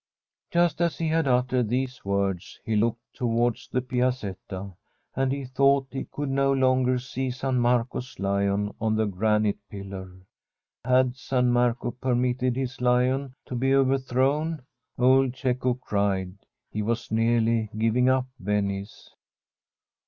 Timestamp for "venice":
18.39-19.13